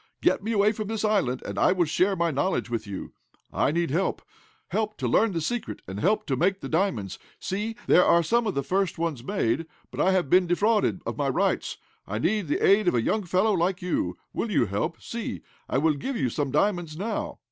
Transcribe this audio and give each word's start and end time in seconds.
Get 0.19 0.41
me 0.43 0.51
away 0.51 0.71
from 0.71 0.87
the 0.87 1.07
island 1.07 1.43
and 1.45 1.59
I 1.59 1.73
will 1.73 1.85
share 1.85 2.15
my 2.15 2.31
knowledge 2.31 2.71
with 2.71 2.87
you 2.87 3.13
I 3.53 3.69
need 3.71 3.91
help 3.91 4.23
help 4.69 4.97
to 4.97 5.07
learn 5.07 5.31
the 5.31 5.41
secret 5.41 5.83
and 5.87 5.99
help 5.99 6.25
to 6.25 6.35
make 6.35 6.59
the 6.59 6.67
diamonds 6.69 7.19
see, 7.39 7.75
there 7.85 8.03
are 8.03 8.23
some 8.23 8.47
of 8.47 8.55
the 8.55 8.63
first 8.63 8.97
ones 8.97 9.23
made, 9.23 9.67
but 9.91 10.01
I 10.01 10.09
have 10.11 10.27
been 10.27 10.47
defrauded 10.47 11.03
of 11.05 11.17
my 11.17 11.29
rights 11.29 11.77
I 12.07 12.17
need 12.17 12.47
the 12.47 12.65
aid 12.65 12.87
of 12.87 12.95
a 12.95 13.03
young 13.03 13.25
fellow 13.25 13.53
like 13.53 13.83
you. 13.83 14.17
Will 14.33 14.49
you 14.49 14.65
help? 14.65 14.99
See, 14.99 15.43
I'll 15.69 15.93
give 15.93 16.17
you 16.17 16.29
some 16.31 16.49
diamonds 16.49 16.97
now. 16.97 17.37